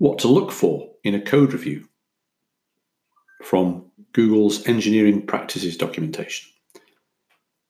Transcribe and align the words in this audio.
What 0.00 0.18
to 0.20 0.28
look 0.28 0.50
for 0.50 0.88
in 1.04 1.14
a 1.14 1.20
code 1.20 1.52
review 1.52 1.86
from 3.42 3.84
Google's 4.14 4.66
Engineering 4.66 5.26
Practices 5.26 5.76
documentation. 5.76 6.48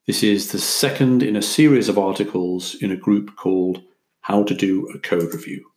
This 0.06 0.22
is 0.22 0.52
the 0.52 0.60
second 0.60 1.24
in 1.24 1.34
a 1.34 1.42
series 1.42 1.88
of 1.88 1.98
articles 1.98 2.76
in 2.80 2.92
a 2.92 2.96
group 2.96 3.34
called 3.34 3.82
How 4.20 4.44
to 4.44 4.54
Do 4.54 4.86
a 4.94 5.00
Code 5.00 5.34
Review. 5.34 5.72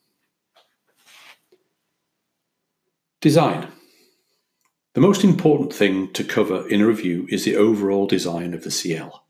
Design. 3.20 3.70
The 4.94 5.02
most 5.02 5.24
important 5.24 5.74
thing 5.74 6.14
to 6.14 6.24
cover 6.24 6.70
in 6.70 6.82
a 6.82 6.86
review 6.86 7.26
is 7.32 7.46
the 7.46 7.56
overall 7.56 8.06
design 8.06 8.54
of 8.54 8.64
the 8.64 8.70
CL. 8.70 9.26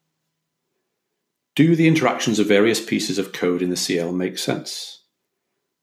Do 1.56 1.78
the 1.78 1.88
interactions 1.88 2.38
of 2.40 2.48
various 2.48 2.86
pieces 2.86 3.18
of 3.18 3.32
code 3.32 3.62
in 3.62 3.70
the 3.70 3.78
CL 3.78 4.12
make 4.12 4.38
sense? 4.38 5.04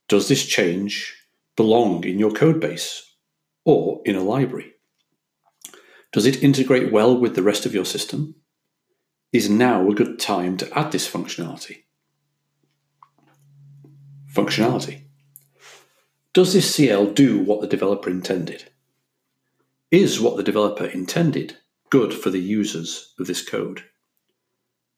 Does 0.06 0.28
this 0.28 0.44
change 0.44 1.16
belong 1.60 2.04
in 2.04 2.18
your 2.18 2.30
code 2.30 2.58
base 2.58 3.16
or 3.66 4.00
in 4.06 4.16
a 4.16 4.22
library? 4.22 4.72
Does 6.10 6.24
it 6.24 6.42
integrate 6.42 6.90
well 6.90 7.14
with 7.14 7.34
the 7.36 7.42
rest 7.42 7.66
of 7.66 7.74
your 7.74 7.84
system? 7.84 8.36
Is 9.30 9.50
now 9.50 9.86
a 9.86 9.94
good 9.94 10.18
time 10.18 10.56
to 10.56 10.78
add 10.78 10.90
this 10.90 11.06
functionality? 11.06 11.82
Functionality. 14.34 15.02
Does 16.32 16.54
this 16.54 16.74
CL 16.74 17.12
do 17.12 17.38
what 17.40 17.60
the 17.60 17.66
developer 17.66 18.08
intended? 18.08 18.70
Is 19.90 20.18
what 20.18 20.38
the 20.38 20.42
developer 20.50 20.86
intended 20.86 21.58
good 21.90 22.14
for 22.14 22.30
the 22.30 22.40
users 22.40 23.12
of 23.18 23.26
this 23.26 23.46
code? 23.46 23.84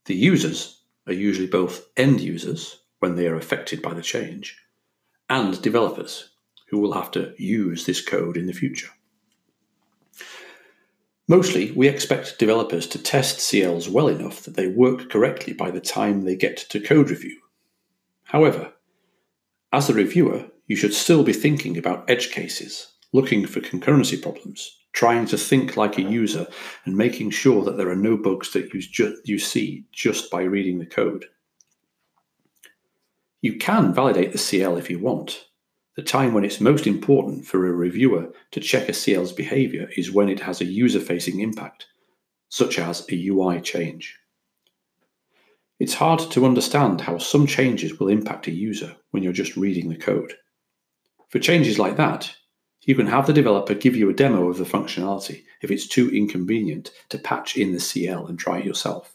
The 0.05 0.15
users 0.15 0.85
are 1.09 1.13
usually 1.13 1.49
both 1.49 1.88
end 1.97 2.21
users 2.21 2.79
when 3.01 3.16
they 3.16 3.27
are 3.27 3.35
affected 3.35 3.83
by 3.83 3.95
the 3.95 4.02
change 4.02 4.57
and 5.29 5.60
developers 5.60 6.31
who 6.72 6.78
will 6.78 6.94
have 6.94 7.10
to 7.10 7.34
use 7.36 7.84
this 7.84 8.01
code 8.01 8.38
in 8.38 8.46
the 8.46 8.52
future. 8.52 8.88
Mostly, 11.29 11.70
we 11.73 11.87
expect 11.87 12.38
developers 12.38 12.87
to 12.88 12.98
test 12.98 13.38
CLs 13.38 13.90
well 13.90 14.09
enough 14.09 14.40
that 14.40 14.56
they 14.56 14.68
work 14.68 15.10
correctly 15.10 15.52
by 15.52 15.70
the 15.70 15.82
time 15.82 16.23
they 16.23 16.34
get 16.34 16.56
to 16.56 16.80
code 16.80 17.10
review. 17.10 17.38
However, 18.24 18.73
as 19.70 19.90
a 19.90 19.95
reviewer, 19.95 20.46
you 20.66 20.74
should 20.74 20.95
still 20.95 21.23
be 21.23 21.34
thinking 21.34 21.76
about 21.76 22.09
edge 22.09 22.30
cases, 22.30 22.95
looking 23.12 23.46
for 23.46 23.60
concurrency 23.60 24.20
problems, 24.20 24.79
trying 24.95 25.26
to 25.26 25.36
think 25.36 25.76
like 25.76 25.98
a 25.98 26.02
user, 26.02 26.46
and 26.86 26.96
making 26.96 27.30
sure 27.30 27.62
that 27.64 27.76
there 27.76 27.90
are 27.90 27.96
no 27.96 28.16
bugs 28.16 28.51
that 28.54 28.73
you, 28.73 28.80
ju- 28.80 29.20
you 29.26 29.38
see 29.38 29.84
just 29.92 30.30
by 30.30 30.40
reading 30.40 30.79
the 30.79 30.86
code. 30.86 31.26
You 33.42 33.59
can 33.59 33.92
validate 33.92 34.32
the 34.32 34.38
CL 34.38 34.79
if 34.79 34.88
you 34.88 34.98
want, 34.98 35.48
the 35.96 36.02
time 36.02 36.32
when 36.32 36.45
it's 36.45 36.60
most 36.60 36.87
important 36.87 37.45
for 37.46 37.66
a 37.66 37.73
reviewer 37.73 38.32
to 38.52 38.60
check 38.60 38.88
a 38.88 38.95
CL's 38.95 39.32
behavior 39.32 39.88
is 39.96 40.10
when 40.10 40.29
it 40.29 40.40
has 40.40 40.60
a 40.60 40.65
user 40.65 41.01
facing 41.01 41.40
impact, 41.40 41.87
such 42.48 42.79
as 42.79 43.07
a 43.10 43.29
UI 43.29 43.60
change. 43.60 44.18
It's 45.79 45.95
hard 45.95 46.20
to 46.30 46.46
understand 46.46 47.02
how 47.02 47.18
some 47.18 47.46
changes 47.46 47.98
will 47.98 48.09
impact 48.09 48.46
a 48.46 48.52
user 48.52 48.96
when 49.10 49.23
you're 49.23 49.32
just 49.32 49.57
reading 49.57 49.88
the 49.88 49.96
code. 49.96 50.35
For 51.29 51.38
changes 51.38 51.79
like 51.79 51.96
that, 51.96 52.35
you 52.85 52.95
can 52.95 53.07
have 53.07 53.26
the 53.26 53.32
developer 53.32 53.74
give 53.74 53.96
you 53.96 54.09
a 54.09 54.15
demo 54.15 54.48
of 54.48 54.59
the 54.59 54.65
functionality 54.65 55.45
if 55.60 55.70
it's 55.70 55.87
too 55.87 56.10
inconvenient 56.10 56.90
to 57.10 57.18
patch 57.18 57.57
in 57.57 57.73
the 57.73 57.80
CL 57.80 58.26
and 58.26 58.38
try 58.38 58.59
it 58.59 58.65
yourself. 58.65 59.12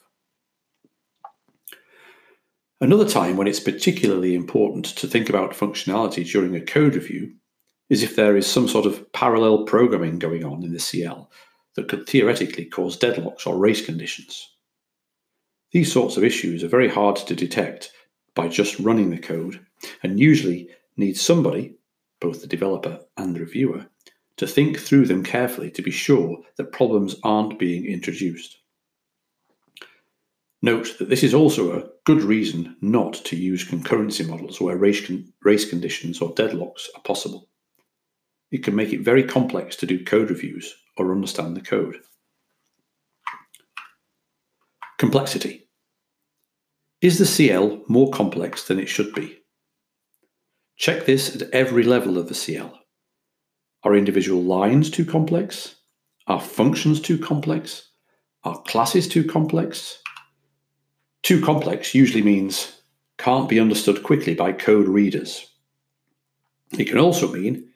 Another 2.80 3.10
time 3.10 3.38
when 3.38 3.48
it's 3.48 3.60
particularly 3.60 4.36
important 4.36 4.86
to 4.86 5.08
think 5.08 5.30
about 5.30 5.54
functionality 5.54 6.30
during 6.30 6.56
a 6.56 6.62
code 6.62 6.94
review 6.94 7.34
is 7.90 8.04
if 8.04 8.16
there 8.16 8.38
is 8.38 8.46
some 8.46 8.68
sort 8.68 8.86
of 8.86 9.12
parallel 9.14 9.66
programming 9.66 10.20
going 10.20 10.46
on 10.46 10.64
in 10.64 10.74
the 10.74 10.80
CL 10.80 11.32
that 11.76 11.88
could 11.88 12.08
theoretically 12.08 12.66
cause 12.66 12.98
deadlocks 12.98 13.48
or 13.48 13.58
race 13.58 13.84
conditions. 13.84 14.48
These 15.72 15.92
sorts 15.92 16.18
of 16.18 16.24
issues 16.24 16.64
are 16.64 16.68
very 16.68 16.88
hard 16.88 17.16
to 17.16 17.36
detect 17.36 17.92
by 18.36 18.48
just 18.48 18.80
running 18.80 19.10
the 19.10 19.18
code 19.18 19.60
and 20.04 20.20
usually 20.20 20.70
need 20.98 21.18
somebody, 21.18 21.76
both 22.22 22.42
the 22.42 22.48
developer 22.48 23.00
and 23.18 23.36
the 23.36 23.40
reviewer, 23.40 23.88
to 24.38 24.46
think 24.46 24.78
through 24.78 25.08
them 25.08 25.24
carefully 25.24 25.72
to 25.72 25.82
be 25.82 25.92
sure 25.92 26.38
that 26.58 26.72
problems 26.72 27.16
aren't 27.24 27.58
being 27.58 27.86
introduced. 27.86 28.60
Note 30.62 30.98
that 31.00 31.10
this 31.10 31.24
is 31.24 31.34
also 31.34 31.80
a 31.80 31.90
good 32.08 32.24
reason 32.24 32.74
not 32.80 33.16
to 33.16 33.36
use 33.36 33.68
concurrency 33.68 34.26
models 34.26 34.62
where 34.62 34.78
race, 34.78 35.06
con- 35.06 35.26
race 35.44 35.70
conditions 35.70 36.22
or 36.22 36.34
deadlocks 36.34 36.88
are 36.96 37.02
possible. 37.02 37.50
It 38.50 38.64
can 38.64 38.78
make 38.78 38.94
it 38.94 39.02
very 39.02 39.26
complex 39.26 39.76
to 39.76 39.86
do 39.86 40.06
code 40.06 40.30
reviews 40.30 40.74
or 40.96 41.12
understand 41.12 41.58
the 41.58 41.62
code. 41.62 41.98
Complexity. 44.98 45.68
Is 47.02 47.18
the 47.18 47.26
CL 47.26 47.84
more 47.90 48.10
complex 48.12 48.64
than 48.64 48.80
it 48.80 48.88
should 48.88 49.14
be? 49.14 49.40
Check 50.78 51.06
this 51.06 51.36
at 51.36 51.50
every 51.52 51.84
level 51.84 52.18
of 52.18 52.30
the 52.30 52.36
CL. 52.36 52.72
Are 53.84 53.98
individual 53.98 54.42
lines 54.42 54.90
too 54.90 55.04
complex? 55.04 55.76
Are 56.26 56.40
functions 56.40 57.02
too 57.02 57.18
complex? 57.18 57.92
Are 58.46 58.62
classes 58.62 59.10
too 59.10 59.26
complex? 59.26 60.02
Too 61.28 61.42
complex 61.42 61.94
usually 61.94 62.22
means 62.22 62.84
can't 63.18 63.50
be 63.50 63.60
understood 63.60 64.02
quickly 64.02 64.34
by 64.34 64.54
code 64.54 64.88
readers. 64.88 65.52
It 66.80 66.86
can 66.86 67.00
also 67.00 67.30
mean 67.30 67.68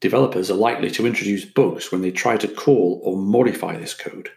developers 0.00 0.50
are 0.50 0.54
likely 0.54 0.90
to 0.90 1.06
introduce 1.06 1.46
bugs 1.46 1.90
when 1.90 2.02
they 2.02 2.10
try 2.10 2.36
to 2.36 2.46
call 2.46 3.00
or 3.02 3.16
modify 3.16 3.78
this 3.78 3.94
code. 3.94 4.28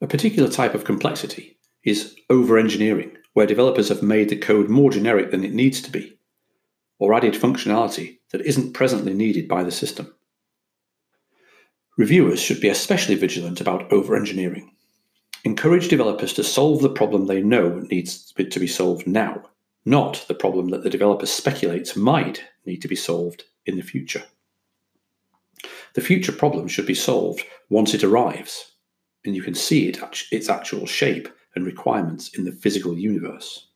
A 0.00 0.08
particular 0.08 0.50
type 0.50 0.74
of 0.74 0.82
complexity 0.82 1.56
is 1.84 2.16
over 2.28 2.58
engineering, 2.58 3.16
where 3.34 3.46
developers 3.46 3.88
have 3.88 4.02
made 4.02 4.30
the 4.30 4.36
code 4.36 4.68
more 4.68 4.90
generic 4.90 5.30
than 5.30 5.44
it 5.44 5.54
needs 5.54 5.80
to 5.82 5.92
be, 5.92 6.18
or 6.98 7.14
added 7.14 7.34
functionality 7.34 8.18
that 8.32 8.40
isn't 8.40 8.72
presently 8.72 9.14
needed 9.14 9.46
by 9.46 9.62
the 9.62 9.70
system. 9.70 10.12
Reviewers 11.98 12.40
should 12.40 12.60
be 12.60 12.68
especially 12.68 13.16
vigilant 13.16 13.60
about 13.60 13.92
over 13.92 14.14
engineering. 14.14 14.70
Encourage 15.42 15.88
developers 15.88 16.32
to 16.34 16.44
solve 16.44 16.80
the 16.80 16.88
problem 16.88 17.26
they 17.26 17.42
know 17.42 17.80
needs 17.90 18.32
to 18.32 18.60
be 18.60 18.66
solved 18.68 19.08
now, 19.08 19.42
not 19.84 20.24
the 20.28 20.34
problem 20.34 20.68
that 20.68 20.84
the 20.84 20.90
developer 20.90 21.26
speculates 21.26 21.96
might 21.96 22.44
need 22.64 22.80
to 22.82 22.88
be 22.88 22.94
solved 22.94 23.42
in 23.66 23.76
the 23.76 23.82
future. 23.82 24.22
The 25.94 26.00
future 26.00 26.30
problem 26.30 26.68
should 26.68 26.86
be 26.86 26.94
solved 26.94 27.42
once 27.68 27.94
it 27.94 28.04
arrives, 28.04 28.74
and 29.24 29.34
you 29.34 29.42
can 29.42 29.56
see 29.56 29.88
it, 29.88 29.98
its 30.30 30.48
actual 30.48 30.86
shape 30.86 31.28
and 31.56 31.66
requirements 31.66 32.28
in 32.28 32.44
the 32.44 32.52
physical 32.52 32.96
universe. 32.96 33.66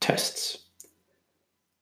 Tests. 0.00 0.58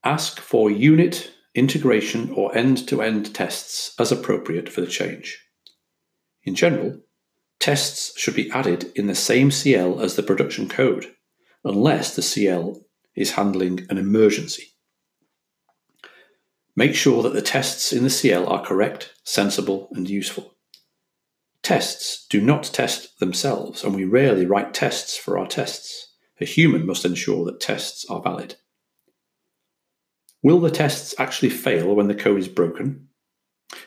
Ask 0.02 0.40
for 0.40 0.68
unit 0.68 1.30
integration 1.54 2.30
or 2.30 2.56
end-to-end 2.56 3.34
tests 3.34 3.94
as 3.98 4.12
appropriate 4.12 4.68
for 4.68 4.80
the 4.80 4.86
change. 4.86 5.38
In 6.44 6.54
general, 6.54 7.00
tests 7.58 8.18
should 8.18 8.34
be 8.34 8.50
added 8.50 8.92
in 8.94 9.06
the 9.06 9.14
same 9.14 9.50
CL 9.50 10.00
as 10.00 10.16
the 10.16 10.22
production 10.22 10.68
code, 10.68 11.14
unless 11.64 12.14
the 12.14 12.22
CL 12.22 12.80
is 13.14 13.32
handling 13.32 13.86
an 13.90 13.98
emergency. 13.98 14.68
Make 16.76 16.94
sure 16.94 17.22
that 17.22 17.34
the 17.34 17.42
tests 17.42 17.92
in 17.92 18.04
the 18.04 18.10
CL 18.10 18.48
are 18.48 18.64
correct, 18.64 19.12
sensible, 19.24 19.88
and 19.92 20.08
useful. 20.08 20.54
Tests 21.62 22.26
do 22.30 22.40
not 22.40 22.64
test 22.64 23.18
themselves, 23.18 23.84
and 23.84 23.94
we 23.94 24.04
rarely 24.04 24.46
write 24.46 24.72
tests 24.72 25.16
for 25.16 25.38
our 25.38 25.46
tests. 25.46 26.14
A 26.40 26.46
human 26.46 26.86
must 26.86 27.04
ensure 27.04 27.44
that 27.44 27.60
tests 27.60 28.06
are 28.08 28.22
valid. 28.22 28.54
Will 30.42 30.60
the 30.60 30.70
tests 30.70 31.14
actually 31.18 31.50
fail 31.50 31.94
when 31.94 32.08
the 32.08 32.14
code 32.14 32.38
is 32.38 32.48
broken? 32.48 33.08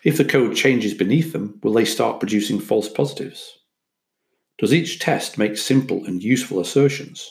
If 0.03 0.17
the 0.17 0.25
code 0.25 0.55
changes 0.55 0.93
beneath 0.93 1.33
them, 1.33 1.59
will 1.63 1.73
they 1.73 1.85
start 1.85 2.19
producing 2.19 2.59
false 2.59 2.87
positives? 2.87 3.57
Does 4.59 4.73
each 4.73 4.99
test 4.99 5.37
make 5.37 5.57
simple 5.57 6.05
and 6.05 6.21
useful 6.21 6.59
assertions? 6.59 7.29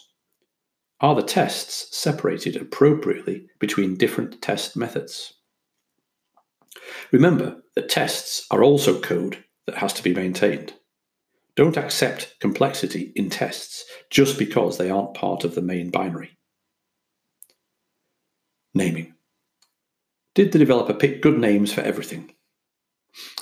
Are 1.00 1.14
the 1.14 1.22
tests 1.22 1.96
separated 1.96 2.56
appropriately 2.56 3.46
between 3.58 3.96
different 3.96 4.42
test 4.42 4.76
methods? 4.76 5.34
Remember 7.10 7.62
that 7.74 7.88
tests 7.88 8.46
are 8.50 8.62
also 8.62 9.00
code 9.00 9.44
that 9.66 9.76
has 9.76 9.92
to 9.94 10.02
be 10.02 10.14
maintained. 10.14 10.74
Don't 11.54 11.76
accept 11.76 12.34
complexity 12.40 13.12
in 13.14 13.30
tests 13.30 13.84
just 14.10 14.38
because 14.38 14.78
they 14.78 14.90
aren't 14.90 15.14
part 15.14 15.44
of 15.44 15.54
the 15.54 15.62
main 15.62 15.90
binary. 15.90 16.38
Naming. 18.74 19.14
Did 20.34 20.52
the 20.52 20.58
developer 20.58 20.94
pick 20.94 21.20
good 21.20 21.38
names 21.38 21.72
for 21.72 21.82
everything? 21.82 22.32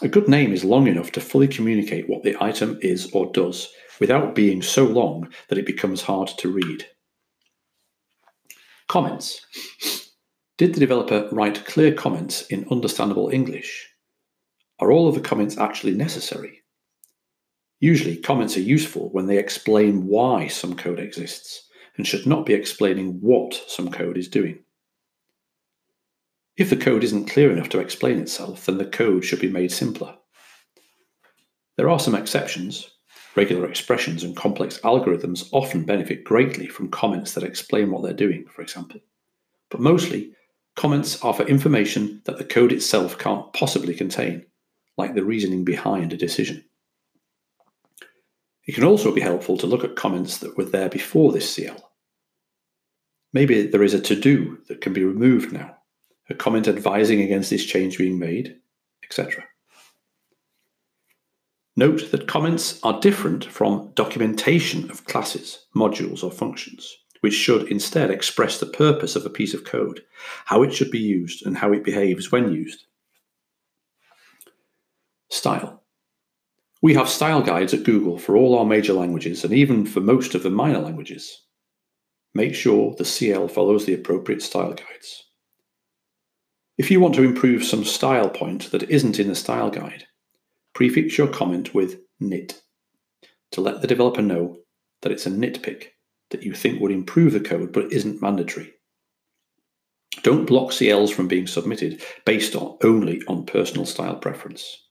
A 0.03 0.09
good 0.09 0.29
name 0.29 0.53
is 0.53 0.65
long 0.65 0.89
enough 0.89 1.13
to 1.13 1.21
fully 1.21 1.47
communicate 1.47 2.09
what 2.09 2.25
the 2.25 2.37
item 2.43 2.79
is 2.83 3.11
or 3.13 3.31
does 3.33 3.69
without 4.01 4.35
being 4.35 4.61
so 4.61 4.85
long 4.85 5.29
that 5.49 5.59
it 5.59 5.67
becomes 5.67 6.03
hard 6.03 6.29
to 6.39 6.51
read. 6.51 6.87
Comments. 8.89 9.47
Did 10.59 10.75
the 10.75 10.81
developer 10.81 11.29
write 11.31 11.65
clear 11.65 11.95
comments 11.95 12.43
in 12.49 12.67
understandable 12.71 13.31
English? 13.31 13.89
Are 14.81 14.91
all 14.91 15.09
of 15.09 15.15
the 15.15 15.21
comments 15.21 15.57
actually 15.57 15.95
necessary? 15.95 16.63
Usually, 17.79 18.17
comments 18.17 18.57
are 18.57 18.63
useful 18.63 19.11
when 19.13 19.27
they 19.27 19.39
explain 19.39 20.07
why 20.07 20.49
some 20.49 20.75
code 20.75 20.99
exists 20.99 21.69
and 21.97 22.07
should 22.07 22.27
not 22.27 22.45
be 22.45 22.53
explaining 22.53 23.21
what 23.21 23.55
some 23.69 23.91
code 23.91 24.19
is 24.19 24.29
doing. 24.29 24.65
If 26.61 26.69
the 26.69 26.77
code 26.77 27.03
isn't 27.05 27.31
clear 27.31 27.51
enough 27.51 27.71
to 27.71 27.79
explain 27.79 28.19
itself, 28.19 28.67
then 28.67 28.77
the 28.77 28.85
code 28.85 29.25
should 29.25 29.41
be 29.41 29.49
made 29.49 29.73
simpler. 29.73 30.15
There 31.79 31.89
are 31.89 31.99
some 31.99 32.15
exceptions. 32.15 32.91
Regular 33.35 33.67
expressions 33.67 34.25
and 34.25 34.37
complex 34.37 34.79
algorithms 34.81 35.49
often 35.53 35.87
benefit 35.87 36.23
greatly 36.23 36.67
from 36.67 36.91
comments 36.91 37.33
that 37.33 37.45
explain 37.45 37.91
what 37.91 38.03
they're 38.03 38.13
doing, 38.13 38.45
for 38.45 38.61
example. 38.61 39.01
But 39.71 39.81
mostly, 39.81 40.35
comments 40.77 41.25
are 41.25 41.33
for 41.33 41.45
information 41.45 42.21
that 42.27 42.37
the 42.37 42.45
code 42.45 42.73
itself 42.73 43.17
can't 43.17 43.51
possibly 43.55 43.95
contain, 43.95 44.45
like 44.99 45.15
the 45.15 45.25
reasoning 45.25 45.65
behind 45.65 46.13
a 46.13 46.19
decision. 46.19 46.63
It 48.67 48.75
can 48.75 48.85
also 48.85 49.15
be 49.15 49.23
helpful 49.23 49.57
to 49.57 49.67
look 49.67 49.83
at 49.83 49.97
comments 49.97 50.37
that 50.37 50.59
were 50.59 50.67
there 50.67 50.91
before 50.91 51.33
this 51.33 51.51
CL. 51.55 51.91
Maybe 53.33 53.67
there 53.67 53.83
is 53.83 53.95
a 53.95 54.01
to 54.03 54.15
do 54.15 54.59
that 54.69 54.83
can 54.83 54.93
be 54.93 55.05
removed 55.05 55.55
now, 55.55 55.79
a 56.31 56.35
comment 56.35 56.69
advising 56.69 57.21
against 57.21 57.51
this 57.51 57.65
change 57.65 57.99
being 57.99 58.19
made, 58.19 58.57
etc. 59.03 59.45
Note 61.77 62.11
that 62.13 62.29
comments 62.29 62.81
are 62.83 63.01
different 63.01 63.45
from 63.45 63.93
documentation 63.95 64.91
of 64.91 65.05
classes, 65.05 65.67
modules, 65.75 66.23
or 66.23 66.31
functions, 66.31 66.97
which 67.21 67.35
should 67.35 67.69
instead 67.69 68.11
express 68.11 68.59
the 68.59 68.67
purpose 68.67 69.17
of 69.17 69.27
a 69.27 69.31
piece 69.31 69.55
of 69.55 69.65
code, 69.65 70.03
how 70.47 70.63
it 70.63 70.73
should 70.73 70.91
be 70.91 70.99
used, 70.99 71.45
and 71.45 71.57
how 71.57 71.73
it 71.73 71.85
behaves 71.85 72.31
when 72.31 72.53
used. 72.53 72.85
Style. 75.31 75.83
We 76.83 76.95
have 76.95 77.09
style 77.09 77.43
guides 77.43 77.75
at 77.75 77.85
Google 77.85 78.19
for 78.19 78.37
all 78.37 78.59
our 78.59 78.65
major 78.65 78.93
languages 78.93 79.45
and 79.45 79.53
even 79.53 79.85
for 79.85 80.01
most 80.01 80.35
of 80.35 80.43
the 80.43 80.51
minor 80.51 80.81
languages. 80.81 81.43
Make 82.35 82.55
sure 82.55 82.95
the 82.97 83.05
CL 83.05 83.49
follows 83.49 83.85
the 83.85 83.95
appropriate 83.95 84.43
style 84.43 84.73
guides. 84.73 85.30
If 86.81 86.91
you 86.91 86.99
want 86.99 87.15
to 87.17 87.25
improve 87.25 87.63
some 87.63 87.85
style 87.85 88.31
point 88.31 88.71
that 88.71 88.85
isn't 88.85 89.19
in 89.19 89.29
the 89.29 89.35
style 89.35 89.69
guide, 89.69 90.07
prefix 90.73 91.19
your 91.19 91.29
comment 91.29 91.75
with 91.75 92.01
nit 92.19 92.63
to 93.51 93.61
let 93.61 93.83
the 93.83 93.87
developer 93.87 94.23
know 94.23 94.57
that 95.03 95.13
it's 95.13 95.27
a 95.27 95.31
nitpick 95.31 95.89
that 96.31 96.43
you 96.43 96.55
think 96.55 96.81
would 96.81 96.91
improve 96.91 97.35
the 97.35 97.41
code 97.41 97.75
but 97.75 97.93
isn't 97.93 98.23
mandatory. 98.23 98.73
Don't 100.23 100.47
block 100.47 100.71
CLs 100.71 101.13
from 101.13 101.29
being 101.29 101.47
submitted 101.47 102.03
based 102.25 102.57
on, 102.57 102.79
only 102.83 103.21
on 103.29 103.45
personal 103.45 103.85
style 103.85 104.17
preference. 104.17 104.89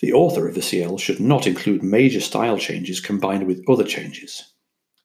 The 0.00 0.12
author 0.12 0.46
of 0.46 0.54
the 0.54 0.60
CL 0.60 0.98
should 0.98 1.18
not 1.18 1.46
include 1.46 1.82
major 1.82 2.20
style 2.20 2.58
changes 2.58 3.00
combined 3.00 3.46
with 3.46 3.64
other 3.66 3.84
changes. 3.84 4.52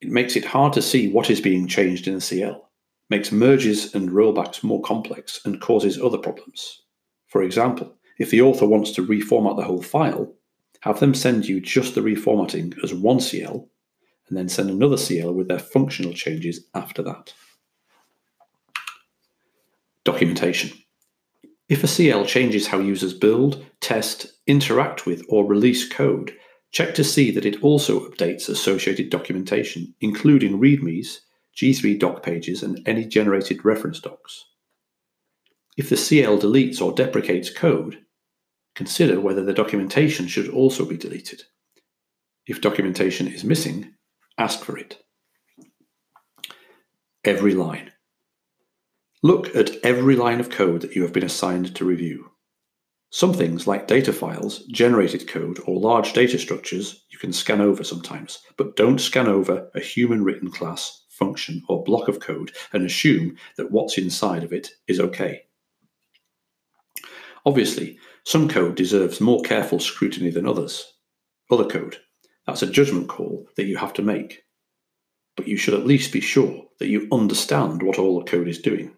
It 0.01 0.09
makes 0.09 0.35
it 0.35 0.43
hard 0.43 0.73
to 0.73 0.81
see 0.81 1.09
what 1.09 1.29
is 1.29 1.39
being 1.39 1.69
changed 1.69 2.05
in 2.05 2.15
the 2.15 2.19
CL, 2.19 2.62
makes 3.09 3.31
merges 3.31 3.93
and 3.93 4.09
rollbacks 4.09 4.63
more 4.63 4.81
complex, 4.81 5.39
and 5.45 5.61
causes 5.61 6.01
other 6.01 6.17
problems. 6.17 6.83
For 7.27 7.43
example, 7.43 7.95
if 8.19 8.29
the 8.29 8.41
author 8.41 8.67
wants 8.67 8.91
to 8.91 9.05
reformat 9.05 9.57
the 9.57 9.63
whole 9.63 9.81
file, 9.81 10.33
have 10.81 10.99
them 10.99 11.13
send 11.13 11.47
you 11.47 11.59
just 11.61 11.95
the 11.95 12.01
reformatting 12.01 12.75
as 12.83 12.93
one 12.93 13.19
CL, 13.19 13.69
and 14.27 14.37
then 14.37 14.49
send 14.49 14.69
another 14.69 14.97
CL 14.97 15.33
with 15.33 15.47
their 15.47 15.59
functional 15.59 16.13
changes 16.13 16.65
after 16.73 17.01
that. 17.03 17.33
Documentation. 20.03 20.77
If 21.69 21.83
a 21.83 21.87
CL 21.87 22.25
changes 22.25 22.67
how 22.67 22.79
users 22.79 23.13
build, 23.13 23.65
test, 23.79 24.27
interact 24.45 25.05
with, 25.05 25.23
or 25.29 25.45
release 25.45 25.87
code, 25.87 26.35
check 26.71 26.93
to 26.95 27.03
see 27.03 27.31
that 27.31 27.45
it 27.45 27.63
also 27.63 28.09
updates 28.09 28.49
associated 28.49 29.09
documentation, 29.09 29.93
including 30.01 30.59
READMEs, 30.59 31.19
G3 31.55 31.99
doc 31.99 32.23
pages, 32.23 32.63
and 32.63 32.81
any 32.87 33.05
generated 33.05 33.63
reference 33.63 33.99
docs. 33.99 34.45
If 35.77 35.89
the 35.89 35.97
CL 35.97 36.39
deletes 36.39 36.81
or 36.81 36.93
deprecates 36.93 37.49
code, 37.49 38.05
consider 38.75 39.19
whether 39.19 39.43
the 39.43 39.53
documentation 39.53 40.27
should 40.27 40.49
also 40.49 40.85
be 40.85 40.97
deleted. 40.97 41.43
If 42.45 42.61
documentation 42.61 43.27
is 43.27 43.43
missing, 43.43 43.93
ask 44.37 44.63
for 44.63 44.77
it. 44.77 45.03
Every 47.23 47.53
line. 47.53 47.91
Look 49.21 49.55
at 49.55 49.77
every 49.83 50.15
line 50.15 50.41
of 50.41 50.49
code 50.49 50.81
that 50.81 50.95
you 50.95 51.03
have 51.03 51.13
been 51.13 51.23
assigned 51.23 51.75
to 51.75 51.85
review. 51.85 52.31
Some 53.09 53.33
things, 53.33 53.67
like 53.67 53.87
data 53.87 54.11
files, 54.11 54.65
generated 54.65 55.27
code, 55.27 55.59
or 55.65 55.79
large 55.79 56.13
data 56.13 56.37
structures, 56.37 57.05
you 57.11 57.19
can 57.19 57.31
scan 57.31 57.61
over 57.61 57.83
sometimes, 57.83 58.39
but 58.57 58.75
don't 58.75 58.99
scan 58.99 59.27
over 59.27 59.69
a 59.75 59.79
human 59.79 60.23
written 60.23 60.51
class, 60.51 61.02
function, 61.13 61.63
or 61.69 61.83
block 61.83 62.07
of 62.07 62.19
code 62.19 62.51
and 62.73 62.85
assume 62.85 63.37
that 63.57 63.71
what's 63.71 63.97
inside 63.97 64.43
of 64.43 64.51
it 64.51 64.71
is 64.87 64.99
okay. 64.99 65.43
Obviously, 67.45 67.97
some 68.23 68.47
code 68.47 68.75
deserves 68.75 69.19
more 69.19 69.41
careful 69.41 69.79
scrutiny 69.79 70.29
than 70.29 70.47
others. 70.47 70.93
Other 71.51 71.65
code, 71.65 71.97
that's 72.47 72.61
a 72.61 72.67
judgment 72.67 73.09
call 73.09 73.47
that 73.57 73.65
you 73.65 73.77
have 73.77 73.93
to 73.93 74.01
make. 74.01 74.43
But 75.35 75.47
you 75.47 75.57
should 75.57 75.73
at 75.73 75.85
least 75.85 76.13
be 76.13 76.21
sure 76.21 76.65
that 76.79 76.87
you 76.87 77.07
understand 77.11 77.83
what 77.83 77.99
all 77.99 78.19
the 78.19 78.29
code 78.29 78.47
is 78.47 78.59
doing. 78.59 78.95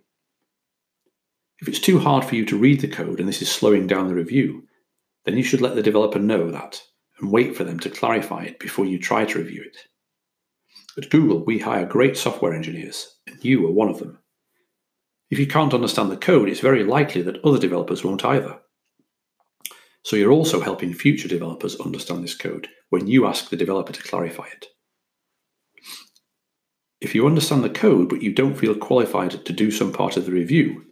If 1.59 1.67
it's 1.67 1.79
too 1.79 2.00
hard 2.00 2.25
for 2.25 2.35
you 2.35 2.45
to 2.45 2.57
read 2.57 2.81
the 2.81 2.88
code 2.88 3.19
and 3.19 3.27
this 3.27 3.41
is 3.41 3.50
slowing 3.50 3.88
down 3.88 4.07
the 4.07 4.15
review, 4.15 4.67
then 5.23 5.38
you 5.38 5.44
should 5.44 5.62
let 5.62 5.75
the 5.75 5.83
developer 5.83 6.19
know 6.19 6.51
that 6.51 6.81
and 7.19 7.31
wait 7.31 7.56
for 7.56 7.63
them 7.63 7.79
to 7.79 7.89
clarify 7.89 8.44
it 8.44 8.59
before 8.59 8.85
you 8.85 9.00
try 9.00 9.25
to 9.25 9.39
review 9.39 9.63
it. 9.65 9.77
At 10.98 11.10
Google, 11.10 11.44
we 11.45 11.60
hire 11.60 11.86
great 11.86 12.18
software 12.18 12.54
engineers, 12.54 13.18
and 13.27 13.44
you 13.44 13.66
are 13.68 13.72
one 13.72 13.89
of 13.89 14.00
them. 14.00 14.19
If 15.30 15.39
you 15.39 15.48
can't 15.48 15.74
understand 15.74 16.12
the 16.12 16.18
code, 16.18 16.50
it's 16.50 16.60
very 16.60 16.83
likely 16.83 17.22
that 17.24 17.44
other 17.44 17.60
developers 17.60 18.04
won't 18.04 18.24
either. 18.24 18.60
So 20.04 20.16
you're 20.16 20.31
also 20.31 20.62
helping 20.62 20.94
future 20.94 21.27
developers 21.27 21.80
understand 21.80 22.24
this 22.24 22.36
code 22.36 22.68
when 22.89 23.07
you 23.07 23.25
ask 23.25 23.50
the 23.50 23.57
developer 23.57 23.92
to 23.92 24.04
clarify 24.04 24.45
it. 24.45 24.68
If 27.01 27.15
you 27.15 27.25
understand 27.25 27.63
the 27.63 27.70
code 27.70 28.10
but 28.10 28.22
you 28.22 28.34
don't 28.34 28.55
feel 28.58 28.75
qualified 28.75 29.46
to 29.46 29.53
do 29.53 29.72
some 29.72 29.91
part 29.91 30.15
of 30.15 30.25
the 30.25 30.32
review, 30.32 30.86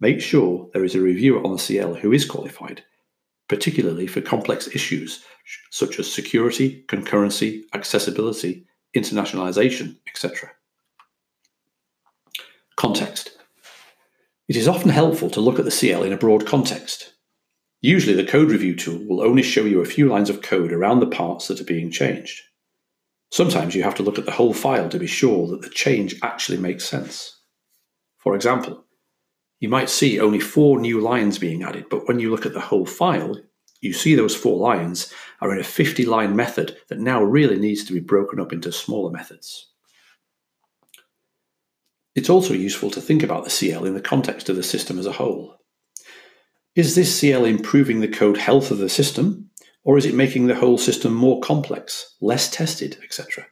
Make 0.00 0.20
sure 0.20 0.70
there 0.72 0.84
is 0.84 0.94
a 0.94 1.00
reviewer 1.00 1.44
on 1.44 1.52
the 1.52 1.58
CL 1.58 1.94
who 1.94 2.12
is 2.12 2.24
qualified, 2.24 2.84
particularly 3.48 4.06
for 4.06 4.20
complex 4.20 4.68
issues 4.68 5.24
such 5.70 5.98
as 5.98 6.12
security, 6.12 6.84
concurrency, 6.88 7.62
accessibility, 7.74 8.66
internationalization, 8.98 9.96
etc. 10.08 10.50
Context. 12.76 13.30
It 14.48 14.56
is 14.56 14.68
often 14.68 14.90
helpful 14.90 15.30
to 15.30 15.40
look 15.40 15.58
at 15.58 15.64
the 15.64 15.70
CL 15.70 16.04
in 16.04 16.12
a 16.12 16.18
broad 16.18 16.46
context. 16.46 17.12
Usually, 17.80 18.14
the 18.14 18.28
code 18.28 18.50
review 18.50 18.74
tool 18.74 19.04
will 19.06 19.20
only 19.20 19.42
show 19.42 19.64
you 19.64 19.80
a 19.80 19.84
few 19.86 20.08
lines 20.08 20.30
of 20.30 20.42
code 20.42 20.72
around 20.72 21.00
the 21.00 21.06
parts 21.06 21.48
that 21.48 21.60
are 21.60 21.64
being 21.64 21.90
changed. 21.90 22.40
Sometimes 23.30 23.74
you 23.74 23.82
have 23.82 23.94
to 23.96 24.02
look 24.02 24.18
at 24.18 24.24
the 24.24 24.32
whole 24.32 24.54
file 24.54 24.88
to 24.88 24.98
be 24.98 25.06
sure 25.06 25.46
that 25.48 25.62
the 25.62 25.68
change 25.68 26.16
actually 26.22 26.58
makes 26.58 26.84
sense. 26.84 27.40
For 28.16 28.34
example, 28.34 28.84
you 29.60 29.68
might 29.68 29.90
see 29.90 30.18
only 30.18 30.40
four 30.40 30.80
new 30.80 31.00
lines 31.00 31.38
being 31.38 31.62
added, 31.62 31.86
but 31.90 32.08
when 32.08 32.18
you 32.18 32.30
look 32.30 32.46
at 32.46 32.54
the 32.54 32.60
whole 32.60 32.86
file, 32.86 33.36
you 33.80 33.92
see 33.92 34.14
those 34.14 34.34
four 34.34 34.58
lines 34.58 35.12
are 35.40 35.52
in 35.52 35.60
a 35.60 35.64
50 35.64 36.04
line 36.04 36.34
method 36.34 36.76
that 36.88 36.98
now 36.98 37.22
really 37.22 37.58
needs 37.58 37.84
to 37.84 37.92
be 37.92 38.00
broken 38.00 38.40
up 38.40 38.52
into 38.52 38.72
smaller 38.72 39.10
methods. 39.10 39.70
It's 42.14 42.30
also 42.30 42.54
useful 42.54 42.90
to 42.90 43.00
think 43.00 43.22
about 43.22 43.44
the 43.44 43.50
CL 43.50 43.84
in 43.84 43.94
the 43.94 44.00
context 44.00 44.48
of 44.48 44.56
the 44.56 44.62
system 44.62 44.98
as 44.98 45.06
a 45.06 45.12
whole. 45.12 45.56
Is 46.74 46.94
this 46.94 47.18
CL 47.18 47.44
improving 47.44 48.00
the 48.00 48.08
code 48.08 48.38
health 48.38 48.70
of 48.70 48.78
the 48.78 48.88
system, 48.88 49.50
or 49.84 49.96
is 49.96 50.04
it 50.04 50.14
making 50.14 50.46
the 50.46 50.56
whole 50.56 50.78
system 50.78 51.14
more 51.14 51.40
complex, 51.40 52.16
less 52.20 52.50
tested, 52.50 52.98
etc.? 53.04 53.46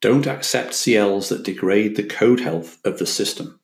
Don't 0.00 0.26
accept 0.26 0.70
CLs 0.70 1.28
that 1.28 1.42
degrade 1.42 1.96
the 1.96 2.04
code 2.04 2.40
health 2.40 2.78
of 2.84 2.98
the 2.98 3.06
system. 3.06 3.57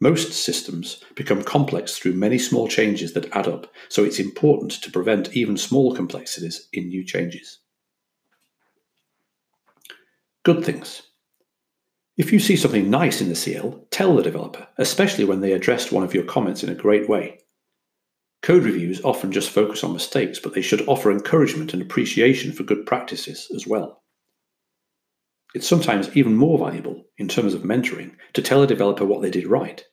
Most 0.00 0.32
systems 0.32 1.02
become 1.16 1.42
complex 1.42 1.98
through 1.98 2.12
many 2.12 2.38
small 2.38 2.68
changes 2.68 3.14
that 3.14 3.34
add 3.34 3.48
up, 3.48 3.72
so 3.88 4.04
it's 4.04 4.20
important 4.20 4.70
to 4.82 4.92
prevent 4.92 5.34
even 5.34 5.56
small 5.56 5.94
complexities 5.94 6.68
in 6.72 6.88
new 6.88 7.04
changes. 7.04 7.58
Good 10.44 10.64
things. 10.64 11.02
If 12.16 12.32
you 12.32 12.38
see 12.38 12.56
something 12.56 12.90
nice 12.90 13.20
in 13.20 13.28
the 13.28 13.34
CL, 13.34 13.86
tell 13.90 14.14
the 14.16 14.22
developer, 14.22 14.66
especially 14.78 15.24
when 15.24 15.40
they 15.40 15.52
addressed 15.52 15.92
one 15.92 16.04
of 16.04 16.14
your 16.14 16.24
comments 16.24 16.62
in 16.62 16.68
a 16.68 16.74
great 16.74 17.08
way. 17.08 17.40
Code 18.42 18.64
reviews 18.64 19.04
often 19.04 19.32
just 19.32 19.50
focus 19.50 19.82
on 19.82 19.92
mistakes, 19.92 20.38
but 20.38 20.54
they 20.54 20.62
should 20.62 20.86
offer 20.88 21.10
encouragement 21.10 21.72
and 21.72 21.82
appreciation 21.82 22.52
for 22.52 22.62
good 22.62 22.86
practices 22.86 23.50
as 23.54 23.66
well. 23.66 24.02
It's 25.58 25.66
sometimes 25.66 26.16
even 26.16 26.36
more 26.36 26.56
valuable 26.56 27.02
in 27.16 27.26
terms 27.26 27.52
of 27.52 27.62
mentoring 27.62 28.14
to 28.34 28.42
tell 28.42 28.62
a 28.62 28.66
developer 28.68 29.04
what 29.04 29.22
they 29.22 29.30
did 29.30 29.48
right 29.48 29.84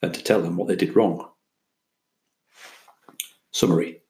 than 0.00 0.12
to 0.12 0.24
tell 0.24 0.40
them 0.40 0.56
what 0.56 0.66
they 0.66 0.76
did 0.76 0.96
wrong. 0.96 1.28
Summary 3.50 4.00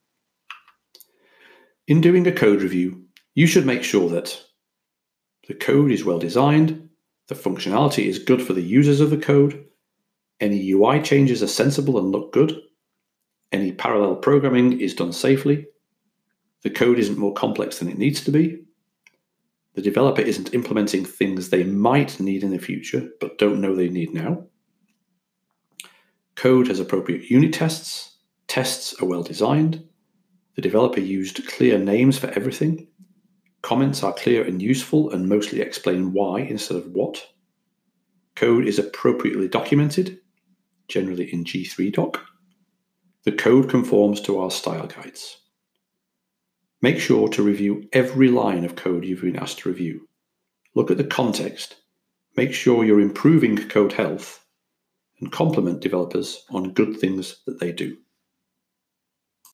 In 1.89 2.01
doing 2.01 2.29
a 2.29 2.31
code 2.31 2.63
review, 2.63 3.07
you 3.35 3.49
should 3.49 3.67
make 3.67 3.83
sure 3.83 4.09
that 4.11 4.41
the 5.49 5.55
code 5.55 5.91
is 5.91 6.05
well 6.05 6.21
designed, 6.21 6.91
the 7.27 7.35
functionality 7.35 8.07
is 8.07 8.21
good 8.21 8.41
for 8.41 8.53
the 8.53 8.63
users 8.63 9.01
of 9.01 9.11
the 9.11 9.17
code, 9.17 9.65
any 10.39 10.71
UI 10.71 11.03
changes 11.03 11.43
are 11.43 11.49
sensible 11.49 11.99
and 11.99 12.13
look 12.13 12.33
good, 12.33 12.57
any 13.51 13.73
parallel 13.73 14.15
programming 14.15 14.81
is 14.81 14.95
done 14.95 15.13
safely, 15.13 15.67
the 16.63 16.71
code 16.71 17.01
isn't 17.01 17.19
more 17.19 17.35
complex 17.35 17.81
than 17.81 17.89
it 17.91 17.99
needs 17.99 18.23
to 18.23 18.31
be, 18.31 18.63
the 19.75 19.83
developer 19.83 20.21
isn't 20.21 20.55
implementing 20.55 21.05
things 21.05 21.49
they 21.49 21.65
might 21.65 22.21
need 22.21 22.43
in 22.43 22.51
the 22.51 22.59
future 22.59 23.09
but 23.21 23.39
don't 23.39 23.61
know 23.61 23.75
they 23.75 23.89
need 23.89 24.13
now. 24.13 24.45
Code 26.35 26.69
has 26.69 26.81
appropriate 26.81 27.31
unit 27.31 27.53
tests, 27.53 28.19
tests 28.49 28.95
are 29.01 29.07
well 29.07 29.23
designed, 29.23 29.87
the 30.57 30.63
developer 30.63 31.01
used 31.01 31.47
clear 31.47 31.79
names 31.79 32.19
for 32.19 32.29
everything, 32.29 32.89
comments 33.63 34.03
are 34.03 34.13
clear 34.13 34.45
and 34.45 34.61
useful 34.61 35.11
and 35.11 35.29
mostly 35.29 35.61
explain 35.61 36.13
why 36.13 36.41
instead 36.41 36.77
of 36.77 36.87
what. 36.89 37.29
Code 38.35 38.67
is 38.67 38.79
appropriately 38.79 39.49
documented, 39.49 40.21
generally 40.89 41.33
in 41.33 41.45
G3doc. 41.45 42.17
The 43.25 43.33
code 43.33 43.69
conforms 43.71 44.21
to 44.23 44.41
our 44.41 44.51
style 44.51 44.87
guides. 44.87 45.42
Make 46.83 46.99
sure 46.99 47.29
to 47.29 47.45
review 47.45 47.89
every 47.93 48.29
line 48.29 48.65
of 48.65 48.75
code 48.75 49.05
you've 49.05 49.23
been 49.23 49.37
asked 49.37 49.61
to 49.61 49.69
review. 49.69 50.09
Look 50.75 50.91
at 50.91 50.97
the 50.97 51.05
context. 51.05 51.77
Make 52.37 52.53
sure 52.53 52.85
you're 52.85 53.01
improving 53.01 53.57
code 53.69 53.93
health 53.93 54.45
and 55.21 55.31
compliment 55.31 55.81
developers 55.81 56.43
on 56.51 56.73
good 56.73 56.99
things 56.99 57.41
that 57.47 57.61
they 57.61 57.71
do. 57.71 57.99